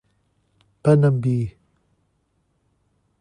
[0.83, 1.37] Panambi